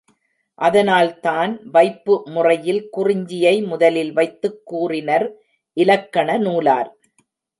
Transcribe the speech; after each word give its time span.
அதனால்தான் 0.59 1.51
வைப்பு 1.71 2.15
முறையில் 2.25 2.81
குறிஞ்சியை 2.97 3.53
முதலில் 3.67 4.11
வைத்துக் 4.13 4.61
கூறினர் 4.65 5.27
இலக்கண 5.77 6.37
நூலார். 6.37 6.89